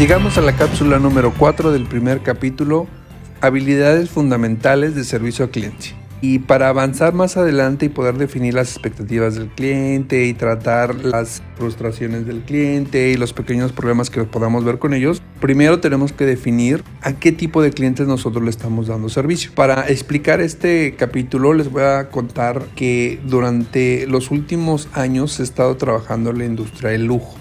Llegamos 0.00 0.38
a 0.38 0.40
la 0.40 0.56
cápsula 0.56 0.98
número 0.98 1.30
4 1.36 1.72
del 1.72 1.84
primer 1.84 2.22
capítulo, 2.22 2.86
habilidades 3.42 4.08
fundamentales 4.08 4.94
de 4.94 5.04
servicio 5.04 5.44
al 5.44 5.50
cliente. 5.50 5.94
Y 6.22 6.38
para 6.38 6.68
avanzar 6.68 7.12
más 7.12 7.36
adelante 7.36 7.84
y 7.84 7.88
poder 7.90 8.16
definir 8.16 8.54
las 8.54 8.70
expectativas 8.70 9.34
del 9.34 9.48
cliente 9.48 10.24
y 10.24 10.32
tratar 10.32 10.94
las 11.04 11.42
frustraciones 11.56 12.26
del 12.26 12.40
cliente 12.40 13.10
y 13.10 13.18
los 13.18 13.34
pequeños 13.34 13.72
problemas 13.72 14.08
que 14.08 14.24
podamos 14.24 14.64
ver 14.64 14.78
con 14.78 14.94
ellos, 14.94 15.20
primero 15.38 15.80
tenemos 15.80 16.14
que 16.14 16.24
definir 16.24 16.82
a 17.02 17.12
qué 17.12 17.30
tipo 17.30 17.60
de 17.60 17.70
clientes 17.70 18.06
nosotros 18.06 18.42
le 18.42 18.48
estamos 18.48 18.86
dando 18.86 19.10
servicio. 19.10 19.50
Para 19.54 19.86
explicar 19.86 20.40
este 20.40 20.94
capítulo 20.96 21.52
les 21.52 21.70
voy 21.70 21.82
a 21.82 22.08
contar 22.08 22.62
que 22.74 23.20
durante 23.26 24.06
los 24.06 24.30
últimos 24.30 24.88
años 24.94 25.38
he 25.40 25.42
estado 25.42 25.76
trabajando 25.76 26.30
en 26.30 26.38
la 26.38 26.46
industria 26.46 26.92
del 26.92 27.04
lujo. 27.04 27.39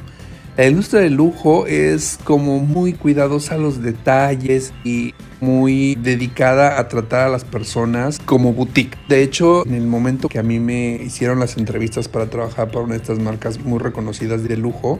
La 0.59 0.67
industria 0.67 0.99
del 0.99 1.13
lujo 1.13 1.67
es 1.67 2.19
como 2.25 2.59
muy 2.59 2.91
cuidadosa 2.91 3.55
a 3.55 3.57
los 3.57 3.81
detalles 3.81 4.73
y 4.83 5.13
muy 5.39 5.95
dedicada 5.95 6.77
a 6.77 6.89
tratar 6.89 7.27
a 7.27 7.29
las 7.29 7.45
personas 7.45 8.19
como 8.25 8.51
boutique. 8.51 8.97
De 9.07 9.23
hecho, 9.23 9.65
en 9.65 9.75
el 9.75 9.87
momento 9.87 10.27
que 10.27 10.37
a 10.37 10.43
mí 10.43 10.59
me 10.59 10.95
hicieron 11.01 11.39
las 11.39 11.55
entrevistas 11.55 12.09
para 12.09 12.29
trabajar 12.29 12.67
para 12.67 12.81
una 12.81 12.95
de 12.95 12.99
estas 12.99 13.19
marcas 13.19 13.57
muy 13.61 13.79
reconocidas 13.79 14.43
de 14.43 14.57
lujo, 14.57 14.99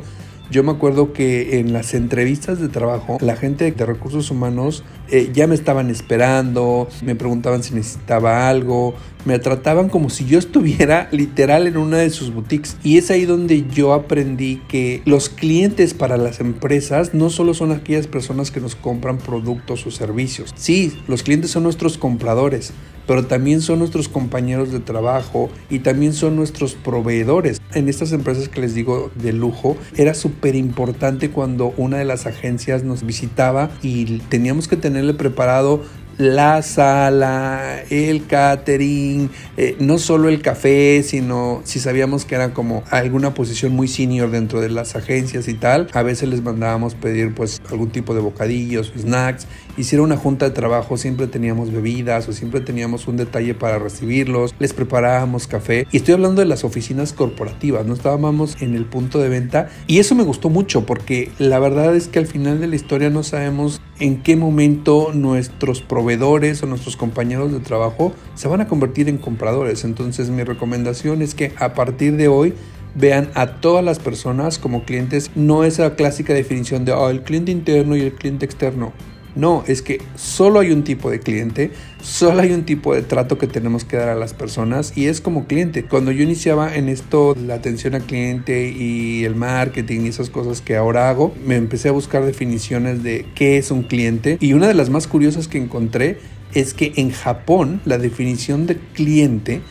yo 0.51 0.63
me 0.63 0.71
acuerdo 0.71 1.13
que 1.13 1.59
en 1.59 1.73
las 1.73 1.93
entrevistas 1.93 2.59
de 2.59 2.69
trabajo, 2.69 3.17
la 3.21 3.35
gente 3.35 3.71
de 3.71 3.85
recursos 3.85 4.31
humanos 4.31 4.83
eh, 5.09 5.29
ya 5.33 5.47
me 5.47 5.55
estaban 5.55 5.89
esperando, 5.89 6.87
me 7.03 7.15
preguntaban 7.15 7.63
si 7.63 7.73
necesitaba 7.73 8.49
algo, 8.49 8.95
me 9.25 9.37
trataban 9.37 9.89
como 9.89 10.09
si 10.09 10.25
yo 10.25 10.39
estuviera 10.39 11.07
literal 11.11 11.67
en 11.67 11.77
una 11.77 11.97
de 11.97 12.09
sus 12.09 12.33
boutiques. 12.33 12.77
Y 12.83 12.97
es 12.97 13.11
ahí 13.11 13.25
donde 13.25 13.65
yo 13.69 13.93
aprendí 13.93 14.61
que 14.67 15.01
los 15.05 15.29
clientes 15.29 15.93
para 15.93 16.17
las 16.17 16.39
empresas 16.39 17.13
no 17.13 17.29
solo 17.29 17.53
son 17.53 17.71
aquellas 17.71 18.07
personas 18.07 18.51
que 18.51 18.59
nos 18.59 18.75
compran 18.75 19.17
productos 19.17 19.85
o 19.85 19.91
servicios. 19.91 20.53
Sí, 20.55 20.97
los 21.07 21.23
clientes 21.23 21.51
son 21.51 21.63
nuestros 21.63 21.97
compradores, 21.97 22.73
pero 23.09 23.25
también 23.25 23.61
son 23.61 23.79
nuestros 23.79 24.07
compañeros 24.07 24.71
de 24.71 24.79
trabajo 24.79 25.49
y 25.67 25.79
también 25.79 26.13
son 26.13 26.35
nuestros 26.35 26.75
proveedores. 26.75 27.59
En 27.73 27.89
estas 27.89 28.11
empresas 28.11 28.49
que 28.49 28.61
les 28.61 28.75
digo 28.75 29.09
de 29.15 29.33
lujo, 29.33 29.75
era 29.97 30.13
súper 30.13 30.53
importante 30.53 31.31
cuando 31.31 31.73
una 31.75 31.97
de 31.97 32.05
las 32.05 32.27
agencias 32.27 32.83
nos 32.83 33.03
visitaba 33.03 33.71
y 33.81 34.19
teníamos 34.29 34.67
que 34.67 34.77
tenerle 34.77 35.15
preparado 35.15 35.81
la 36.19 36.61
sala, 36.63 37.81
el 37.89 38.27
catering, 38.27 39.29
eh, 39.55 39.77
no 39.79 39.97
solo 39.97 40.27
el 40.27 40.41
café, 40.41 41.01
sino 41.01 41.61
si 41.63 41.79
sabíamos 41.79 42.25
que 42.25 42.35
era 42.35 42.53
como 42.53 42.83
alguna 42.91 43.33
posición 43.33 43.71
muy 43.71 43.87
senior 43.87 44.29
dentro 44.29 44.59
de 44.59 44.67
las 44.69 44.97
agencias 44.97 45.47
y 45.47 45.53
tal, 45.53 45.87
a 45.93 46.03
veces 46.03 46.27
les 46.27 46.43
mandábamos 46.43 46.93
pedir 46.95 47.33
pues 47.33 47.61
algún 47.71 47.89
tipo 47.91 48.13
de 48.13 48.19
bocadillos, 48.19 48.91
snacks. 48.99 49.47
Hiciera 49.77 50.03
una 50.03 50.17
junta 50.17 50.43
de 50.43 50.51
trabajo, 50.51 50.97
siempre 50.97 51.27
teníamos 51.27 51.71
bebidas 51.71 52.27
o 52.27 52.33
siempre 52.33 52.59
teníamos 52.59 53.07
un 53.07 53.15
detalle 53.15 53.53
para 53.53 53.79
recibirlos, 53.79 54.53
les 54.59 54.73
preparábamos 54.73 55.47
café. 55.47 55.87
Y 55.89 55.97
estoy 55.97 56.15
hablando 56.15 56.41
de 56.41 56.47
las 56.47 56.65
oficinas 56.65 57.13
corporativas, 57.13 57.85
no 57.85 57.93
estábamos 57.93 58.61
en 58.61 58.75
el 58.75 58.83
punto 58.83 59.19
de 59.19 59.29
venta 59.29 59.69
y 59.87 59.99
eso 59.99 60.15
me 60.15 60.23
gustó 60.23 60.49
mucho 60.49 60.85
porque 60.85 61.31
la 61.39 61.59
verdad 61.59 61.95
es 61.95 62.09
que 62.09 62.19
al 62.19 62.27
final 62.27 62.59
de 62.59 62.67
la 62.67 62.75
historia 62.75 63.09
no 63.09 63.23
sabemos 63.23 63.79
en 64.01 64.21
qué 64.21 64.35
momento 64.35 65.11
nuestros 65.13 65.81
proveedores 65.81 66.08
o 66.17 66.65
nuestros 66.65 66.97
compañeros 66.97 67.51
de 67.51 67.59
trabajo 67.59 68.13
se 68.33 68.47
van 68.47 68.61
a 68.61 68.67
convertir 68.67 69.09
en 69.09 69.17
compradores. 69.17 69.83
Entonces 69.83 70.29
mi 70.29 70.43
recomendación 70.43 71.21
es 71.21 71.35
que 71.35 71.53
a 71.57 71.73
partir 71.73 72.15
de 72.17 72.27
hoy 72.27 72.53
vean 72.95 73.29
a 73.35 73.59
todas 73.61 73.83
las 73.83 73.99
personas 73.99 74.57
como 74.57 74.83
clientes, 74.83 75.31
no 75.35 75.63
esa 75.63 75.95
clásica 75.95 76.33
definición 76.33 76.85
de 76.85 76.93
oh, 76.93 77.09
el 77.09 77.21
cliente 77.21 77.51
interno 77.51 77.95
y 77.95 78.01
el 78.01 78.13
cliente 78.13 78.45
externo. 78.45 78.93
No, 79.39 79.63
es 79.67 79.81
que 79.81 80.01
solo 80.17 80.59
hay 80.59 80.71
un 80.71 80.83
tipo 80.83 81.09
de 81.09 81.21
cliente, 81.21 81.71
solo 82.01 82.41
hay 82.41 82.51
un 82.51 82.65
tipo 82.65 82.93
de 82.93 83.03
trato 83.03 83.37
que 83.37 83.47
tenemos 83.47 83.85
que 83.85 83.95
dar 83.95 84.09
a 84.09 84.15
las 84.15 84.33
personas 84.33 84.91
y 84.97 85.05
es 85.05 85.21
como 85.21 85.47
cliente. 85.47 85.85
Cuando 85.85 86.11
yo 86.11 86.23
iniciaba 86.23 86.75
en 86.75 86.89
esto, 86.89 87.37
la 87.47 87.53
atención 87.53 87.95
al 87.95 88.03
cliente 88.03 88.69
y 88.69 89.23
el 89.23 89.35
marketing 89.35 90.01
y 90.01 90.07
esas 90.09 90.29
cosas 90.29 90.59
que 90.59 90.75
ahora 90.75 91.09
hago, 91.09 91.33
me 91.45 91.55
empecé 91.55 91.87
a 91.87 91.93
buscar 91.93 92.25
definiciones 92.25 93.01
de 93.01 93.27
qué 93.33 93.57
es 93.57 93.71
un 93.71 93.83
cliente 93.83 94.37
y 94.41 94.51
una 94.51 94.67
de 94.67 94.73
las 94.73 94.89
más 94.89 95.07
curiosas 95.07 95.47
que 95.47 95.57
encontré 95.57 96.17
es 96.53 96.73
que 96.73 96.91
en 96.97 97.11
Japón 97.11 97.79
la 97.85 97.97
definición 97.97 98.67
de 98.67 98.75
cliente 98.75 99.61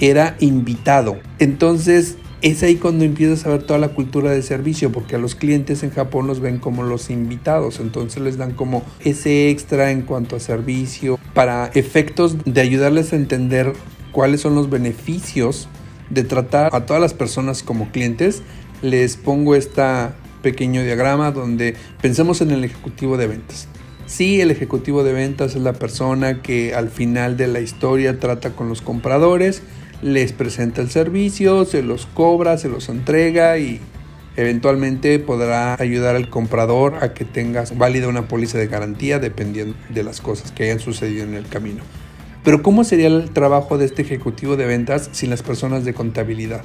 era 0.00 0.34
invitado. 0.40 1.20
Entonces 1.38 2.16
es 2.44 2.62
ahí 2.62 2.76
cuando 2.76 3.06
empiezas 3.06 3.46
a 3.46 3.48
ver 3.48 3.62
toda 3.62 3.78
la 3.78 3.88
cultura 3.88 4.30
de 4.30 4.42
servicio, 4.42 4.92
porque 4.92 5.16
a 5.16 5.18
los 5.18 5.34
clientes 5.34 5.82
en 5.82 5.90
Japón 5.90 6.26
los 6.26 6.40
ven 6.40 6.58
como 6.58 6.82
los 6.82 7.08
invitados, 7.08 7.80
entonces 7.80 8.22
les 8.22 8.36
dan 8.36 8.52
como 8.52 8.82
ese 9.00 9.48
extra 9.48 9.90
en 9.90 10.02
cuanto 10.02 10.36
a 10.36 10.40
servicio, 10.40 11.18
para 11.32 11.70
efectos 11.72 12.36
de 12.44 12.60
ayudarles 12.60 13.14
a 13.14 13.16
entender 13.16 13.72
cuáles 14.12 14.42
son 14.42 14.54
los 14.54 14.68
beneficios 14.68 15.68
de 16.10 16.22
tratar 16.22 16.68
a 16.74 16.84
todas 16.84 17.00
las 17.00 17.14
personas 17.14 17.62
como 17.62 17.90
clientes, 17.90 18.42
les 18.82 19.16
pongo 19.16 19.54
este 19.54 19.82
pequeño 20.42 20.82
diagrama 20.82 21.30
donde 21.30 21.74
pensemos 22.02 22.42
en 22.42 22.50
el 22.50 22.62
ejecutivo 22.62 23.16
de 23.16 23.26
ventas. 23.26 23.68
Sí, 24.04 24.42
el 24.42 24.50
ejecutivo 24.50 25.02
de 25.02 25.14
ventas 25.14 25.56
es 25.56 25.62
la 25.62 25.72
persona 25.72 26.42
que 26.42 26.74
al 26.74 26.90
final 26.90 27.38
de 27.38 27.46
la 27.46 27.60
historia 27.60 28.20
trata 28.20 28.50
con 28.50 28.68
los 28.68 28.82
compradores, 28.82 29.62
les 30.04 30.34
presenta 30.34 30.82
el 30.82 30.90
servicio, 30.90 31.64
se 31.64 31.82
los 31.82 32.04
cobra, 32.04 32.58
se 32.58 32.68
los 32.68 32.90
entrega 32.90 33.56
y 33.56 33.80
eventualmente 34.36 35.18
podrá 35.18 35.80
ayudar 35.80 36.14
al 36.14 36.28
comprador 36.28 36.96
a 37.00 37.14
que 37.14 37.24
tengas 37.24 37.78
válida 37.78 38.06
una 38.08 38.28
póliza 38.28 38.58
de 38.58 38.66
garantía 38.66 39.18
dependiendo 39.18 39.74
de 39.88 40.02
las 40.02 40.20
cosas 40.20 40.52
que 40.52 40.64
hayan 40.64 40.78
sucedido 40.78 41.24
en 41.24 41.32
el 41.32 41.46
camino. 41.46 41.82
Pero 42.44 42.62
¿cómo 42.62 42.84
sería 42.84 43.06
el 43.06 43.30
trabajo 43.30 43.78
de 43.78 43.86
este 43.86 44.02
ejecutivo 44.02 44.56
de 44.56 44.66
ventas 44.66 45.08
sin 45.12 45.30
las 45.30 45.42
personas 45.42 45.86
de 45.86 45.94
contabilidad? 45.94 46.64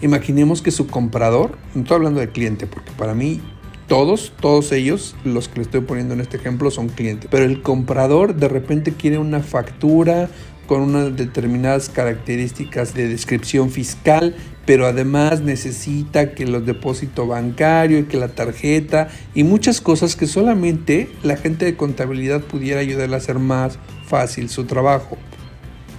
Imaginemos 0.00 0.62
que 0.62 0.70
su 0.70 0.86
comprador, 0.86 1.58
no 1.74 1.82
estoy 1.82 1.96
hablando 1.96 2.20
de 2.20 2.30
cliente, 2.30 2.66
porque 2.66 2.92
para 2.92 3.12
mí 3.12 3.42
todos, 3.88 4.32
todos 4.40 4.72
ellos, 4.72 5.16
los 5.22 5.48
que 5.48 5.56
le 5.56 5.62
estoy 5.62 5.82
poniendo 5.82 6.14
en 6.14 6.22
este 6.22 6.38
ejemplo, 6.38 6.70
son 6.70 6.88
clientes. 6.88 7.28
Pero 7.30 7.44
el 7.44 7.60
comprador 7.60 8.36
de 8.36 8.48
repente 8.48 8.94
quiere 8.94 9.18
una 9.18 9.40
factura 9.40 10.30
con 10.68 10.82
unas 10.82 11.16
determinadas 11.16 11.88
características 11.88 12.94
de 12.94 13.08
descripción 13.08 13.70
fiscal, 13.70 14.36
pero 14.66 14.86
además 14.86 15.40
necesita 15.40 16.32
que 16.32 16.46
los 16.46 16.66
depósito 16.66 17.26
bancario 17.26 17.98
y 17.98 18.04
que 18.04 18.18
la 18.18 18.28
tarjeta 18.28 19.08
y 19.34 19.42
muchas 19.42 19.80
cosas 19.80 20.14
que 20.14 20.26
solamente 20.26 21.08
la 21.22 21.38
gente 21.38 21.64
de 21.64 21.74
contabilidad 21.74 22.42
pudiera 22.42 22.80
ayudarle 22.80 23.14
a 23.14 23.18
hacer 23.18 23.38
más 23.38 23.78
fácil 24.06 24.50
su 24.50 24.64
trabajo. 24.64 25.16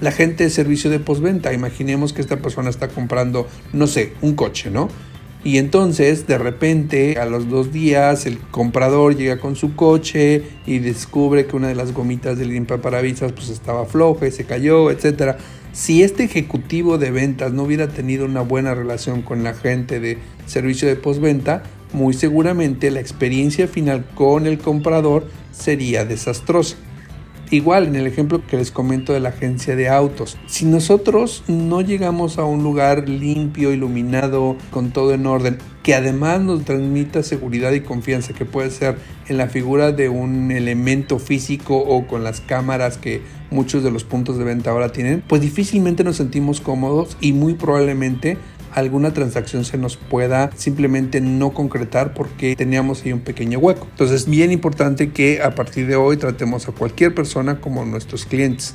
La 0.02 0.12
gente 0.12 0.44
de 0.44 0.52
servicio 0.52 0.92
de 0.92 1.00
postventa, 1.00 1.52
imaginemos 1.52 2.14
que 2.14 2.22
esta 2.22 2.38
persona 2.38 2.70
está 2.70 2.90
comprando, 2.90 3.48
no 3.74 3.88
sé, 3.88 4.14
un 4.22 4.36
coche, 4.36 4.70
¿no? 4.70 4.88
Y 5.44 5.58
entonces, 5.58 6.28
de 6.28 6.38
repente, 6.38 7.18
a 7.18 7.26
los 7.26 7.48
dos 7.50 7.72
días, 7.72 8.26
el 8.26 8.40
comprador 8.40 9.16
llega 9.16 9.40
con 9.40 9.56
su 9.56 9.76
coche 9.76 10.44
y 10.66 10.80
descubre 10.80 11.46
que 11.46 11.56
una 11.56 11.70
de 11.70 11.76
las 11.76 11.94
gomitas 11.94 12.38
del 12.38 12.50
limpiaparabrisas 12.50 13.32
pues 13.32 13.48
estaba 13.50 13.86
floja 13.86 14.28
y 14.28 14.32
se 14.32 14.44
cayó, 14.44 14.92
etc. 14.92 15.38
Si 15.72 16.04
este 16.04 16.26
ejecutivo 16.26 16.98
de 16.98 17.12
ventas 17.12 17.54
no 17.54 17.64
hubiera 17.64 17.88
tenido 17.88 18.26
una 18.26 18.42
buena 18.42 18.76
relación 18.76 19.22
con 19.22 19.44
la 19.44 19.54
gente 19.54 20.02
de 20.02 20.18
servicio 20.46 20.90
de 20.90 20.98
postventa, 20.98 21.64
muy 21.94 22.14
seguramente 22.14 22.92
la 22.92 23.00
experiencia 23.00 23.68
final 23.68 24.06
con 24.16 24.46
el 24.46 24.58
comprador 24.58 25.26
sería 25.52 26.04
desastrosa. 26.04 26.76
Igual 27.52 27.88
en 27.88 27.96
el 27.96 28.06
ejemplo 28.06 28.46
que 28.46 28.58
les 28.58 28.70
comento 28.70 29.12
de 29.12 29.20
la 29.20 29.30
agencia 29.30 29.76
de 29.76 29.90
autos, 29.90 30.38
si 30.46 30.66
nosotros 30.66 31.44
no 31.48 31.82
llegamos 31.82 32.38
a 32.38 32.46
un 32.46 32.62
lugar 32.62 33.10
limpio, 33.10 33.74
iluminado, 33.74 34.56
con 34.70 34.92
todo 34.92 35.16
en 35.16 35.26
orden, 35.26 35.58
que 35.82 35.96
además 35.96 36.42
nos 36.42 36.64
transmita 36.64 37.24
seguridad 37.24 37.72
y 37.72 37.82
confianza, 37.82 38.34
que 38.34 38.46
puede 38.46 38.70
ser 38.70 38.98
en 39.28 39.38
la 39.38 39.48
figura 39.48 39.92
de 39.92 40.10
un 40.10 40.52
elemento 40.52 41.18
físico 41.18 41.76
o 41.76 42.06
con 42.06 42.24
las 42.24 42.40
cámaras 42.40 43.00
que 43.00 43.24
muchos 43.50 43.84
de 43.84 43.90
los 43.90 44.04
puntos 44.04 44.38
de 44.38 44.44
venta 44.44 44.70
ahora 44.70 44.92
tienen, 44.92 45.24
pues 45.28 45.42
difícilmente 45.42 46.04
nos 46.04 46.18
sentimos 46.18 46.62
cómodos 46.62 47.18
y 47.20 47.34
muy 47.34 47.56
probablemente 47.56 48.38
alguna 48.80 49.14
transacción 49.14 49.66
se 49.66 49.78
nos 49.78 49.98
pueda 49.98 50.50
simplemente 50.56 51.22
no 51.22 51.52
concretar 51.52 52.14
porque 52.14 52.56
teníamos 52.56 53.04
ahí 53.04 53.14
un 53.14 53.22
pequeño 53.22 53.60
hueco. 53.60 53.88
Entonces 53.92 54.22
es 54.22 54.30
bien 54.30 54.52
importante 54.52 55.12
que 55.12 55.42
a 55.42 55.56
partir 55.56 55.88
de 55.88 55.96
hoy 55.96 56.18
tratemos 56.18 56.68
a 56.68 56.72
cualquier 56.72 57.14
persona 57.14 57.62
como 57.62 57.86
nuestros 57.86 58.26
clientes. 58.26 58.74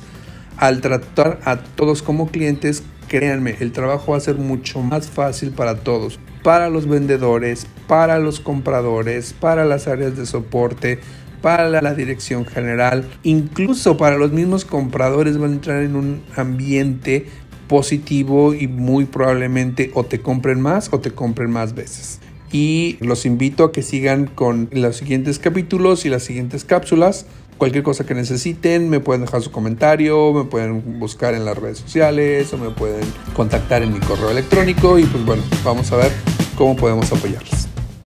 Al 0.57 0.79
tratar 0.79 1.39
a 1.43 1.57
todos 1.57 2.01
como 2.01 2.27
clientes, 2.27 2.83
créanme, 3.07 3.57
el 3.59 3.71
trabajo 3.71 4.13
va 4.13 4.17
a 4.17 4.21
ser 4.21 4.35
mucho 4.35 4.81
más 4.81 5.07
fácil 5.07 5.51
para 5.51 5.79
todos, 5.79 6.19
para 6.43 6.69
los 6.69 6.87
vendedores, 6.87 7.67
para 7.87 8.19
los 8.19 8.39
compradores, 8.39 9.33
para 9.33 9.65
las 9.65 9.87
áreas 9.87 10.15
de 10.15 10.25
soporte, 10.25 10.99
para 11.45 11.81
la 11.81 11.93
dirección 11.93 12.45
general, 12.45 13.07
incluso 13.21 13.97
para 13.97 14.17
los 14.17 14.31
mismos 14.31 14.65
compradores 14.65 15.37
van 15.37 15.51
a 15.51 15.53
entrar 15.53 15.83
en 15.83 15.95
un 15.95 16.23
ambiente 16.35 17.27
positivo 17.67 18.53
y 18.53 18.67
muy 18.67 19.05
probablemente 19.05 19.91
o 19.93 20.03
te 20.03 20.21
compren 20.21 20.61
más 20.61 20.89
o 20.91 20.99
te 20.99 21.11
compren 21.11 21.51
más 21.51 21.73
veces. 21.73 22.19
y 22.51 22.97
los 23.01 23.25
invito 23.25 23.65
a 23.65 23.71
que 23.73 23.81
sigan 23.81 24.27
con 24.27 24.69
los 24.71 24.97
siguientes 24.97 25.39
capítulos 25.39 26.05
y 26.05 26.09
las 26.09 26.23
siguientes 26.23 26.63
cápsulas. 26.63 27.25
Cualquier 27.57 27.83
cosa 27.83 28.05
que 28.05 28.13
necesiten, 28.13 28.89
me 28.89 28.99
pueden 28.99 29.25
dejar 29.25 29.41
su 29.41 29.51
comentario, 29.51 30.31
me 30.31 30.43
pueden 30.45 30.99
buscar 30.99 31.33
en 31.33 31.43
las 31.43 31.57
redes 31.57 31.79
sociales 31.79 32.53
o 32.53 32.57
me 32.57 32.69
pueden 32.69 33.03
contactar 33.33 33.81
en 33.81 33.93
mi 33.93 33.99
correo 33.99 34.29
electrónico 34.29 34.97
y 34.99 35.03
pues 35.03 35.25
bueno, 35.25 35.43
vamos 35.65 35.91
a 35.91 35.97
ver 35.97 36.11
cómo 36.57 36.75
podemos 36.75 37.11
apoyarlos. 37.11 37.64